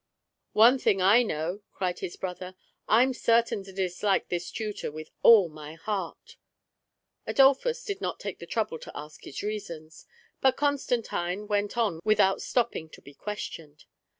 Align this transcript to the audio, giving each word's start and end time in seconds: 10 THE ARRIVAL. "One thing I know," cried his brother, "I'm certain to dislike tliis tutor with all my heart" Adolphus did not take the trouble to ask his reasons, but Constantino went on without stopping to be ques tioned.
10 0.01 0.07
THE 0.07 0.09
ARRIVAL. 0.63 0.71
"One 0.73 0.79
thing 0.79 1.01
I 1.03 1.21
know," 1.21 1.61
cried 1.73 1.99
his 1.99 2.15
brother, 2.15 2.55
"I'm 2.87 3.13
certain 3.13 3.63
to 3.65 3.71
dislike 3.71 4.29
tliis 4.29 4.51
tutor 4.51 4.91
with 4.91 5.11
all 5.21 5.47
my 5.47 5.75
heart" 5.75 6.37
Adolphus 7.27 7.83
did 7.83 8.01
not 8.01 8.19
take 8.19 8.39
the 8.39 8.47
trouble 8.47 8.79
to 8.79 8.91
ask 8.97 9.25
his 9.25 9.43
reasons, 9.43 10.07
but 10.41 10.57
Constantino 10.57 11.45
went 11.45 11.77
on 11.77 11.99
without 12.03 12.41
stopping 12.41 12.89
to 12.89 13.01
be 13.03 13.13
ques 13.13 13.41
tioned. 13.47 13.85